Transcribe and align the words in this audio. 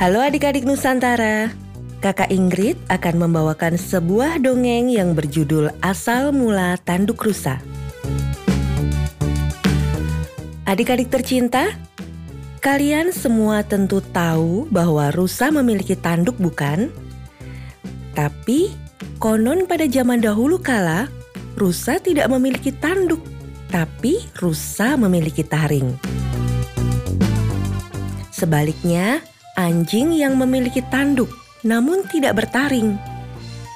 Halo 0.00 0.16
adik-adik 0.24 0.64
Nusantara. 0.64 1.52
Kakak 2.00 2.32
Ingrid 2.32 2.80
akan 2.88 3.20
membawakan 3.20 3.76
sebuah 3.76 4.40
dongeng 4.40 4.88
yang 4.88 5.12
berjudul 5.12 5.76
Asal 5.84 6.32
Mula 6.32 6.80
Tanduk 6.80 7.20
Rusa. 7.20 7.60
Adik-adik 10.64 11.12
tercinta, 11.12 11.76
kalian 12.64 13.12
semua 13.12 13.60
tentu 13.60 14.00
tahu 14.00 14.64
bahwa 14.72 15.12
rusa 15.12 15.52
memiliki 15.52 15.92
tanduk 16.00 16.40
bukan? 16.40 16.88
Tapi 18.16 18.72
konon 19.20 19.68
pada 19.68 19.84
zaman 19.84 20.24
dahulu 20.24 20.64
kala, 20.64 21.12
rusa 21.60 22.00
tidak 22.00 22.32
memiliki 22.32 22.72
tanduk, 22.72 23.20
tapi 23.68 24.16
rusa 24.40 24.96
memiliki 24.96 25.44
taring. 25.44 25.92
Sebaliknya, 28.32 29.20
anjing 29.60 30.16
yang 30.16 30.40
memiliki 30.40 30.80
tanduk 30.88 31.28
namun 31.64 32.04
tidak 32.08 32.40
bertaring. 32.40 32.96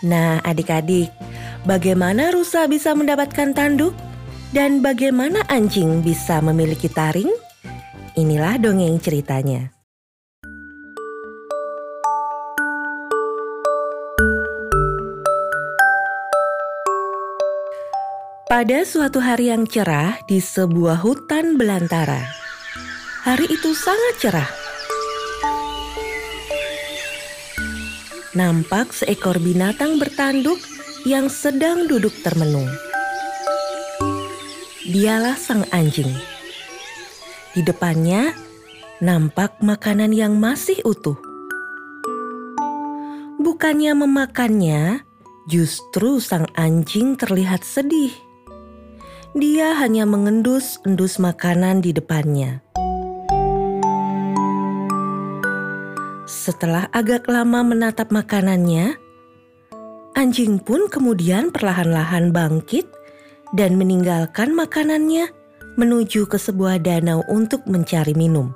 Nah, 0.04 0.40
adik-adik, 0.44 1.12
bagaimana 1.64 2.32
rusa 2.32 2.68
bisa 2.68 2.92
mendapatkan 2.96 3.52
tanduk 3.56 3.92
dan 4.52 4.84
bagaimana 4.84 5.44
anjing 5.48 6.04
bisa 6.04 6.40
memiliki 6.44 6.88
taring? 6.88 7.32
Inilah 8.14 8.60
dongeng 8.60 9.00
ceritanya. 9.00 9.72
Pada 18.44 18.86
suatu 18.86 19.18
hari 19.18 19.50
yang 19.50 19.66
cerah 19.66 20.22
di 20.30 20.38
sebuah 20.38 21.02
hutan 21.02 21.58
belantara. 21.58 22.22
Hari 23.26 23.50
itu 23.50 23.74
sangat 23.74 24.14
cerah 24.22 24.63
nampak 28.34 28.90
seekor 28.90 29.38
binatang 29.38 30.02
bertanduk 30.02 30.58
yang 31.06 31.30
sedang 31.30 31.86
duduk 31.86 32.10
termenung. 32.26 32.66
Dialah 34.82 35.38
sang 35.38 35.62
anjing. 35.70 36.10
Di 37.54 37.62
depannya 37.62 38.34
nampak 38.98 39.62
makanan 39.62 40.10
yang 40.10 40.34
masih 40.34 40.82
utuh. 40.82 41.14
Bukannya 43.38 43.94
memakannya, 43.94 45.06
justru 45.46 46.18
sang 46.18 46.50
anjing 46.58 47.14
terlihat 47.14 47.62
sedih. 47.62 48.10
Dia 49.38 49.78
hanya 49.78 50.10
mengendus-endus 50.10 51.22
makanan 51.22 51.86
di 51.86 51.94
depannya. 51.94 52.63
Setelah 56.44 56.92
agak 56.92 57.24
lama 57.24 57.64
menatap 57.64 58.12
makanannya, 58.12 59.00
anjing 60.12 60.60
pun 60.60 60.92
kemudian 60.92 61.48
perlahan-lahan 61.48 62.36
bangkit 62.36 62.84
dan 63.56 63.80
meninggalkan 63.80 64.52
makanannya 64.52 65.32
menuju 65.80 66.28
ke 66.28 66.36
sebuah 66.36 66.84
danau 66.84 67.24
untuk 67.32 67.64
mencari 67.64 68.12
minum. 68.12 68.52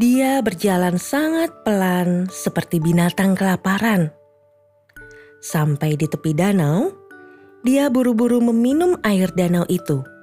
Dia 0.00 0.40
berjalan 0.40 0.96
sangat 0.96 1.52
pelan 1.60 2.24
seperti 2.32 2.80
binatang 2.80 3.36
kelaparan. 3.36 4.16
Sampai 5.44 5.92
di 5.92 6.08
tepi 6.08 6.32
danau, 6.32 6.88
dia 7.60 7.92
buru-buru 7.92 8.40
meminum 8.40 8.96
air 9.04 9.28
danau 9.36 9.68
itu. 9.68 10.19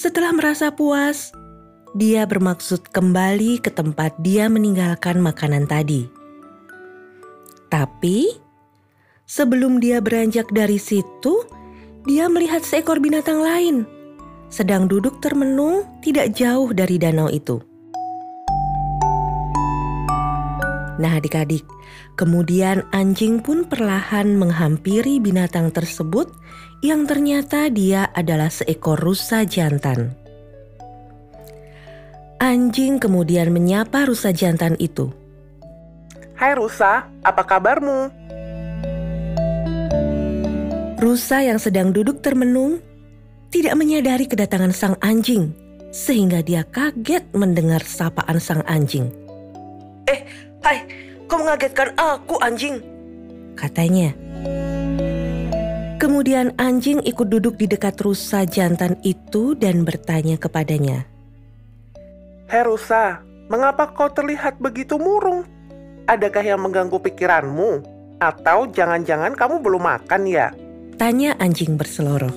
Setelah 0.00 0.32
merasa 0.32 0.72
puas, 0.72 1.28
dia 1.92 2.24
bermaksud 2.24 2.88
kembali 2.88 3.60
ke 3.60 3.68
tempat 3.68 4.16
dia 4.24 4.48
meninggalkan 4.48 5.20
makanan 5.20 5.68
tadi. 5.68 6.08
Tapi 7.68 8.32
sebelum 9.28 9.76
dia 9.76 10.00
beranjak 10.00 10.48
dari 10.56 10.80
situ, 10.80 11.44
dia 12.08 12.32
melihat 12.32 12.64
seekor 12.64 12.96
binatang 12.96 13.44
lain 13.44 13.84
sedang 14.48 14.88
duduk 14.88 15.20
termenung 15.20 15.84
tidak 16.00 16.32
jauh 16.32 16.72
dari 16.72 16.96
danau 16.96 17.28
itu. 17.28 17.60
Nah, 21.00 21.16
adik-adik, 21.16 21.64
kemudian 22.20 22.84
anjing 22.92 23.40
pun 23.40 23.64
perlahan 23.64 24.36
menghampiri 24.36 25.16
binatang 25.16 25.72
tersebut 25.72 26.28
yang 26.84 27.08
ternyata 27.08 27.72
dia 27.72 28.12
adalah 28.12 28.52
seekor 28.52 29.00
rusa 29.00 29.48
jantan. 29.48 30.12
Anjing 32.36 33.00
kemudian 33.00 33.48
menyapa 33.48 34.04
rusa 34.04 34.32
jantan 34.36 34.76
itu. 34.76 35.08
Hai 36.36 36.56
rusa, 36.56 37.08
apa 37.24 37.48
kabarmu? 37.48 38.12
Rusa 41.00 41.40
yang 41.40 41.56
sedang 41.56 41.96
duduk 41.96 42.20
termenung 42.20 42.80
tidak 43.48 43.76
menyadari 43.76 44.28
kedatangan 44.28 44.72
sang 44.72 44.96
anjing, 45.00 45.52
sehingga 45.92 46.40
dia 46.40 46.64
kaget 46.64 47.28
mendengar 47.32 47.84
sapaan 47.84 48.40
sang 48.40 48.64
anjing. 48.68 49.19
Eh, 50.10 50.26
hai, 50.66 50.78
kau 51.30 51.38
mengagetkan 51.38 51.94
aku 51.94 52.34
anjing, 52.42 52.82
katanya. 53.54 54.10
Kemudian 56.02 56.50
anjing 56.58 56.98
ikut 57.06 57.30
duduk 57.30 57.54
di 57.54 57.70
dekat 57.70 57.94
rusa 58.02 58.42
jantan 58.42 58.98
itu 59.06 59.54
dan 59.54 59.86
bertanya 59.86 60.34
kepadanya. 60.34 61.06
Hei 62.50 62.66
rusa, 62.66 63.22
mengapa 63.46 63.94
kau 63.94 64.10
terlihat 64.10 64.58
begitu 64.58 64.98
murung? 64.98 65.46
Adakah 66.10 66.42
yang 66.42 66.58
mengganggu 66.58 66.98
pikiranmu? 66.98 67.86
Atau 68.18 68.66
jangan-jangan 68.74 69.38
kamu 69.38 69.62
belum 69.62 69.86
makan 69.86 70.26
ya? 70.26 70.50
Tanya 70.98 71.38
anjing 71.38 71.78
berseloroh. 71.78 72.34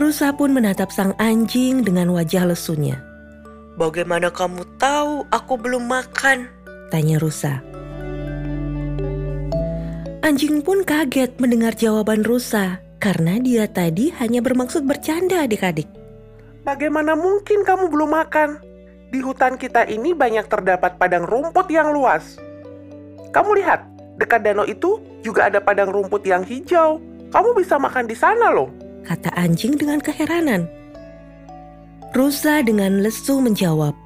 Rusa 0.00 0.32
pun 0.32 0.56
menatap 0.56 0.88
sang 0.88 1.12
anjing 1.20 1.84
dengan 1.84 2.08
wajah 2.16 2.48
lesunya. 2.48 3.11
Bagaimana 3.72 4.28
kamu 4.28 4.68
tahu 4.76 5.24
aku 5.32 5.54
belum 5.56 5.88
makan? 5.88 6.44
Tanya 6.92 7.16
rusa. 7.16 7.64
Anjing 10.20 10.60
pun 10.60 10.84
kaget 10.84 11.40
mendengar 11.40 11.72
jawaban 11.72 12.20
rusa 12.20 12.84
karena 13.00 13.40
dia 13.40 13.64
tadi 13.64 14.12
hanya 14.20 14.44
bermaksud 14.44 14.84
bercanda 14.84 15.48
adik-adik. 15.48 15.88
Bagaimana 16.68 17.16
mungkin 17.16 17.64
kamu 17.64 17.88
belum 17.88 18.12
makan? 18.12 18.60
Di 19.08 19.24
hutan 19.24 19.56
kita 19.56 19.88
ini 19.88 20.12
banyak 20.12 20.52
terdapat 20.52 21.00
padang 21.00 21.24
rumput 21.24 21.66
yang 21.72 21.96
luas. 21.96 22.36
Kamu 23.32 23.56
lihat, 23.56 23.88
dekat 24.20 24.44
danau 24.44 24.68
itu 24.68 25.00
juga 25.24 25.48
ada 25.48 25.64
padang 25.64 25.88
rumput 25.88 26.28
yang 26.28 26.44
hijau. 26.44 27.00
Kamu 27.32 27.56
bisa 27.56 27.80
makan 27.80 28.04
di 28.04 28.14
sana 28.14 28.52
loh. 28.52 28.68
Kata 29.00 29.32
anjing 29.32 29.80
dengan 29.80 29.98
keheranan. 29.98 30.81
Rusa 32.12 32.60
dengan 32.60 33.00
lesu 33.00 33.40
menjawab. 33.40 33.96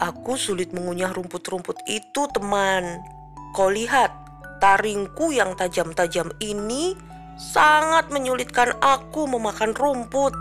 Aku 0.00 0.40
sulit 0.40 0.72
mengunyah 0.72 1.12
rumput-rumput 1.12 1.76
itu 1.92 2.24
teman. 2.32 3.04
Kau 3.52 3.68
lihat, 3.68 4.16
Taringku 4.64 5.28
yang 5.28 5.52
tajam-tajam 5.60 6.32
ini 6.40 6.96
sangat 7.36 8.08
menyulitkan 8.08 8.72
aku 8.80 9.28
memakan 9.28 9.76
rumput. 9.76 10.32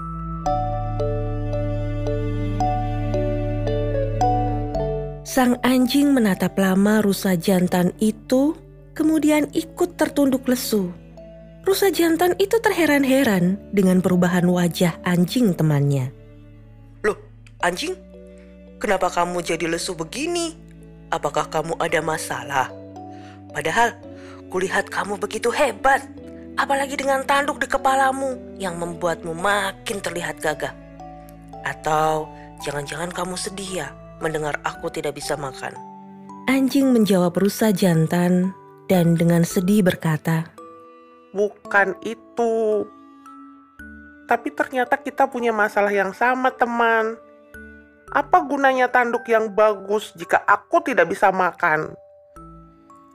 Sang 5.28 5.59
anjing 5.59 6.16
menatap 6.16 6.56
lama 6.56 7.03
rusa 7.03 7.35
jantan 7.35 7.91
itu, 8.00 8.56
kemudian 8.96 9.52
ikut 9.52 10.00
tertunduk 10.00 10.47
lesu. 10.47 10.96
Rusa 11.67 11.91
jantan 11.91 12.40
itu 12.40 12.64
terheran-heran 12.64 13.59
dengan 13.76 13.99
perubahan 13.99 14.47
wajah 14.47 15.03
anjing 15.03 15.52
temannya. 15.52 16.19
Anjing, 17.59 17.96
kenapa 18.79 19.11
kamu 19.11 19.44
jadi 19.44 19.67
lesu 19.67 19.96
begini? 19.96 20.56
Apakah 21.11 21.52
kamu 21.52 21.76
ada 21.82 22.00
masalah? 22.00 22.72
Padahal 23.50 23.97
Kulihat 24.50 24.90
kamu 24.90 25.22
begitu 25.22 25.53
hebat, 25.53 26.02
apalagi 26.58 26.97
dengan 26.97 27.22
tanduk 27.22 27.61
di 27.61 27.70
kepalamu 27.70 28.34
yang 28.58 28.82
membuatmu 28.82 29.38
makin 29.38 30.02
terlihat 30.02 30.41
gagah. 30.41 30.73
Atau 31.61 32.26
jangan-jangan 32.66 33.14
kamu 33.14 33.38
sedih 33.38 33.85
ya 33.85 33.88
mendengar 34.17 34.58
aku 34.66 34.90
tidak 34.90 35.22
bisa 35.22 35.38
makan. 35.38 35.70
Anjing 36.50 36.90
menjawab 36.90 37.38
rusa 37.38 37.70
jantan 37.70 38.58
dan 38.90 39.14
dengan 39.14 39.46
sedih 39.46 39.85
berkata, 39.85 40.50
Bukan 41.29 41.94
itu. 42.02 42.90
Tapi 44.26 44.50
ternyata 44.50 44.97
kita 44.97 45.29
punya 45.29 45.53
masalah 45.53 45.94
yang 45.94 46.09
sama 46.09 46.50
teman. 46.50 47.22
Apa 48.09 48.41
gunanya 48.41 48.90
tanduk 48.90 49.29
yang 49.29 49.53
bagus 49.53 50.17
jika 50.17 50.41
aku 50.50 50.82
tidak 50.82 51.14
bisa 51.14 51.29
makan? 51.29 51.94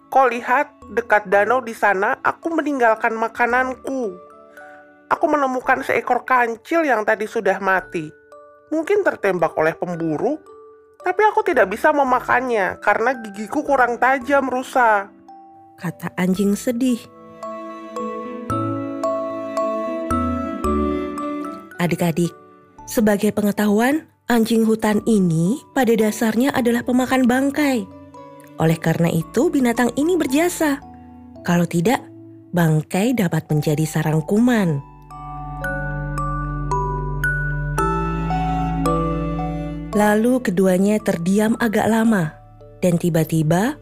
Kau 0.07 0.31
lihat, 0.31 0.71
dekat 0.95 1.27
danau 1.27 1.59
di 1.59 1.75
sana 1.75 2.15
aku 2.23 2.55
meninggalkan 2.55 3.19
makananku. 3.19 4.15
aku 5.05 5.31
menemukan 5.31 5.85
seekor 5.87 6.27
kancil 6.27 6.83
yang 6.83 7.07
tadi 7.07 7.29
sudah 7.29 7.63
mati. 7.63 8.11
Mungkin 8.75 9.07
tertembak 9.07 9.55
oleh 9.55 9.71
pemburu, 9.77 10.41
tapi 11.05 11.23
aku 11.23 11.45
tidak 11.47 11.71
bisa 11.71 11.95
memakannya 11.95 12.83
karena 12.83 13.15
gigiku 13.23 13.63
kurang 13.63 14.01
tajam 14.01 14.51
rusa. 14.51 15.07
Kata 15.79 16.11
anjing 16.19 16.59
sedih. 16.59 16.99
Adik-adik, 21.79 22.33
sebagai 22.89 23.31
pengetahuan, 23.31 24.09
anjing 24.25 24.65
hutan 24.65 25.05
ini 25.05 25.61
pada 25.77 25.93
dasarnya 25.93 26.49
adalah 26.57 26.81
pemakan 26.81 27.29
bangkai. 27.29 27.85
Oleh 28.57 28.79
karena 28.79 29.11
itu, 29.11 29.51
binatang 29.51 29.93
ini 29.99 30.17
berjasa. 30.17 30.81
Kalau 31.45 31.69
tidak, 31.69 32.01
bangkai 32.55 33.13
dapat 33.13 33.45
menjadi 33.51 33.85
sarang 33.85 34.25
kuman. 34.25 34.81
Lalu 39.95 40.43
keduanya 40.43 40.99
terdiam 40.99 41.55
agak 41.63 41.87
lama, 41.87 42.35
dan 42.83 42.99
tiba-tiba 42.99 43.79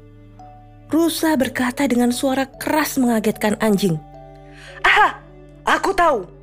rusa 0.93 1.33
berkata 1.41 1.89
dengan 1.89 2.13
suara 2.13 2.45
keras 2.45 3.01
mengagetkan 3.01 3.57
anjing. 3.65 3.97
Ah, 4.85 5.25
aku 5.65 5.97
tahu. 5.97 6.42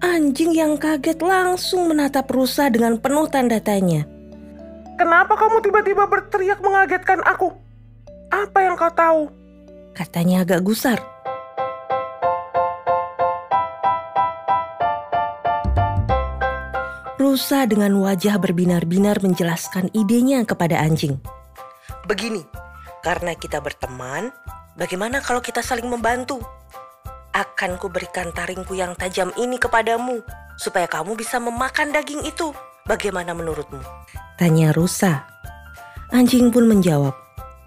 Anjing 0.00 0.56
yang 0.56 0.80
kaget 0.80 1.20
langsung 1.20 1.92
menatap 1.92 2.24
rusa 2.32 2.72
dengan 2.72 2.96
penuh 2.96 3.28
tanda 3.28 3.60
tanya. 3.60 4.08
Kenapa 4.96 5.36
kamu 5.36 5.60
tiba-tiba 5.60 6.08
berteriak 6.08 6.56
mengagetkan 6.64 7.20
aku? 7.20 7.52
Apa 8.32 8.64
yang 8.64 8.80
kau 8.80 8.88
tahu? 8.88 9.22
Katanya 9.92 10.40
agak 10.48 10.64
gusar. 10.64 10.96
Rusa 17.20 17.68
dengan 17.68 17.92
wajah 18.00 18.40
berbinar-binar 18.40 19.20
menjelaskan 19.20 19.92
idenya 19.92 20.48
kepada 20.48 20.80
anjing. 20.80 21.20
Begini, 22.08 22.40
karena 23.04 23.36
kita 23.36 23.60
berteman, 23.60 24.32
bagaimana 24.80 25.20
kalau 25.20 25.44
kita 25.44 25.60
saling 25.60 25.84
membantu? 25.92 26.40
Akan 27.30 27.78
kuberikan 27.78 28.34
taringku 28.34 28.74
yang 28.74 28.98
tajam 28.98 29.30
ini 29.38 29.54
kepadamu, 29.54 30.22
supaya 30.58 30.90
kamu 30.90 31.14
bisa 31.14 31.38
memakan 31.38 31.94
daging 31.94 32.26
itu. 32.26 32.50
Bagaimana 32.90 33.30
menurutmu? 33.32 33.78
Tanya 34.34 34.74
rusa. 34.74 35.22
Anjing 36.10 36.50
pun 36.50 36.66
menjawab. 36.66 37.14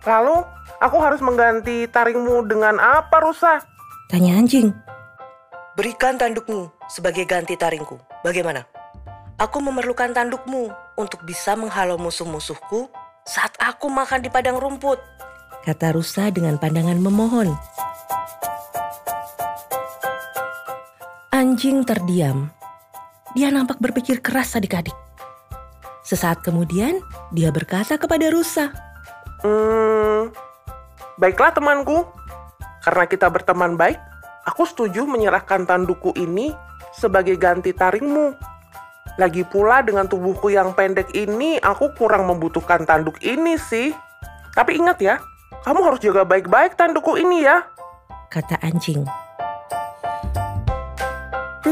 Lalu, 0.03 0.43
aku 0.83 0.97
harus 0.99 1.23
mengganti 1.23 1.87
taringmu 1.87 2.43
dengan 2.43 2.75
apa, 2.75 3.23
Rusa? 3.23 3.63
Tanya 4.11 4.35
anjing. 4.35 4.75
Berikan 5.79 6.19
tandukmu 6.19 6.67
sebagai 6.91 7.23
ganti 7.23 7.55
taringku. 7.55 7.95
Bagaimana? 8.19 8.67
Aku 9.39 9.63
memerlukan 9.63 10.11
tandukmu 10.11 10.69
untuk 10.99 11.23
bisa 11.23 11.55
menghalau 11.55 11.95
musuh-musuhku 11.97 12.91
saat 13.23 13.55
aku 13.63 13.87
makan 13.87 14.21
di 14.21 14.29
padang 14.29 14.59
rumput. 14.59 14.99
Kata 15.63 15.95
rusa 15.95 16.27
dengan 16.29 16.59
pandangan 16.59 16.99
memohon. 16.99 17.55
Anjing 21.53 21.85
terdiam. 21.85 22.49
Dia 23.37 23.53
nampak 23.53 23.77
berpikir 23.77 24.25
keras 24.25 24.57
adik-adik. 24.57 24.97
Sesaat 26.01 26.41
kemudian, 26.41 26.97
dia 27.29 27.53
berkata 27.53 27.93
kepada 28.01 28.25
rusa. 28.33 28.73
Hmm, 29.45 30.33
baiklah 31.21 31.53
temanku. 31.53 32.09
Karena 32.81 33.05
kita 33.05 33.29
berteman 33.29 33.77
baik, 33.77 34.01
aku 34.49 34.65
setuju 34.65 35.05
menyerahkan 35.05 35.69
tandukku 35.69 36.17
ini 36.17 36.57
sebagai 36.89 37.37
ganti 37.37 37.69
taringmu. 37.69 38.33
Lagi 39.21 39.45
pula 39.45 39.85
dengan 39.85 40.09
tubuhku 40.09 40.49
yang 40.49 40.73
pendek 40.73 41.13
ini, 41.13 41.61
aku 41.61 41.93
kurang 41.93 42.25
membutuhkan 42.33 42.81
tanduk 42.81 43.21
ini 43.21 43.61
sih. 43.61 43.93
Tapi 44.57 44.81
ingat 44.81 44.97
ya, 45.05 45.21
kamu 45.61 45.85
harus 45.85 46.01
jaga 46.01 46.25
baik-baik 46.25 46.73
tandukku 46.73 47.13
ini 47.13 47.45
ya. 47.45 47.61
Kata 48.33 48.57
anjing. 48.65 49.05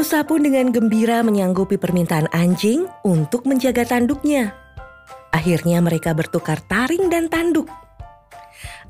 Rusa 0.02 0.26
pun 0.26 0.42
dengan 0.42 0.74
gembira 0.74 1.22
menyanggupi 1.22 1.78
permintaan 1.78 2.26
anjing 2.34 2.90
untuk 3.06 3.46
menjaga 3.46 3.86
tanduknya. 3.86 4.50
Akhirnya 5.30 5.78
mereka 5.78 6.10
bertukar 6.10 6.58
taring 6.66 7.06
dan 7.06 7.30
tanduk. 7.30 7.70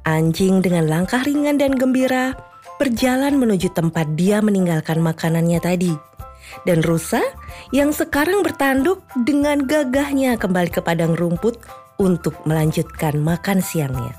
Anjing 0.09 0.65
dengan 0.65 0.89
langkah 0.89 1.21
ringan 1.21 1.61
dan 1.61 1.77
gembira 1.77 2.33
berjalan 2.81 3.37
menuju 3.37 3.77
tempat 3.77 4.09
dia 4.17 4.41
meninggalkan 4.41 5.05
makanannya 5.05 5.61
tadi 5.61 5.93
dan 6.65 6.81
rusa 6.81 7.21
yang 7.77 7.93
sekarang 7.93 8.41
bertanduk 8.41 9.05
dengan 9.13 9.69
gagahnya 9.69 10.41
kembali 10.41 10.73
ke 10.73 10.81
padang 10.81 11.13
rumput 11.13 11.61
untuk 12.01 12.41
melanjutkan 12.49 13.21
makan 13.21 13.61
siangnya. 13.61 14.17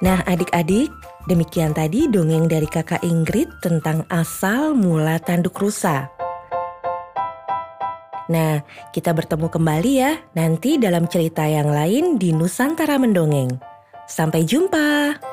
Nah, 0.00 0.24
adik-adik, 0.24 0.88
demikian 1.28 1.76
tadi 1.76 2.08
dongeng 2.08 2.48
dari 2.48 2.64
Kakak 2.64 3.04
Ingrid 3.04 3.60
tentang 3.60 4.08
asal 4.08 4.72
mula 4.72 5.20
tanduk 5.20 5.60
rusa. 5.60 6.08
Nah, 8.32 8.64
kita 8.96 9.12
bertemu 9.12 9.52
kembali 9.52 9.92
ya 9.92 10.16
nanti 10.32 10.80
dalam 10.80 11.04
cerita 11.04 11.44
yang 11.44 11.68
lain 11.68 12.16
di 12.16 12.32
Nusantara 12.32 12.96
Mendongeng. 12.96 13.60
Sampai 14.08 14.48
jumpa. 14.48 15.29